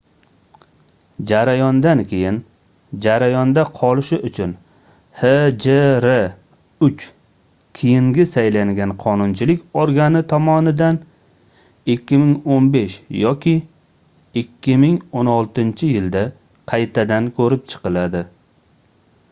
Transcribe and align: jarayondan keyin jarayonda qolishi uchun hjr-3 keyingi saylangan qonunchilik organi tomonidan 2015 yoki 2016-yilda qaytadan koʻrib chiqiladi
jarayondan 1.31 1.99
keyin 2.11 2.37
jarayonda 3.05 3.65
qolishi 3.79 4.17
uchun 4.29 4.53
hjr-3 5.19 7.05
keyingi 7.79 8.25
saylangan 8.31 8.93
qonunchilik 9.03 9.61
organi 9.83 10.21
tomonidan 10.33 10.97
2015 11.95 12.97
yoki 13.19 13.55
2016-yilda 14.43 16.25
qaytadan 16.73 17.29
koʻrib 17.41 17.71
chiqiladi 17.75 18.23